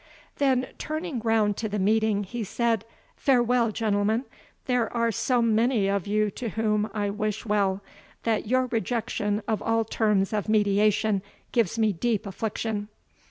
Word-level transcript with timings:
Then 0.37 0.65
turning 0.79 1.19
round 1.19 1.57
to 1.57 1.69
the 1.69 1.77
meeting, 1.77 2.23
he 2.23 2.43
said, 2.43 2.85
"Farewell, 3.17 3.69
gentlemen; 3.71 4.25
there 4.65 4.91
are 4.91 5.11
so 5.11 5.43
many 5.43 5.87
of 5.87 6.07
you 6.07 6.31
to 6.31 6.49
whom 6.49 6.89
I 6.91 7.11
wish 7.11 7.45
well, 7.45 7.83
that 8.23 8.47
your 8.47 8.65
rejection 8.65 9.43
of 9.47 9.61
all 9.61 9.85
terms 9.85 10.33
of 10.33 10.49
mediation 10.49 11.21
gives 11.51 11.77
me 11.77 11.93
deep 11.93 12.25
affliction. 12.25 12.87